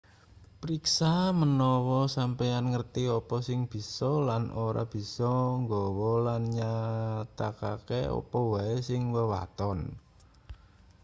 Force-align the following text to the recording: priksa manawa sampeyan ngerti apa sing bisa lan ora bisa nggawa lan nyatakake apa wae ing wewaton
priksa 0.61 1.13
manawa 1.39 2.01
sampeyan 2.17 2.65
ngerti 2.71 3.03
apa 3.19 3.37
sing 3.47 3.59
bisa 3.73 4.11
lan 4.29 4.43
ora 4.67 4.83
bisa 4.95 5.33
nggawa 5.61 6.13
lan 6.27 6.41
nyatakake 6.57 8.01
apa 8.19 8.39
wae 8.51 8.75
ing 8.95 9.03
wewaton 9.15 9.79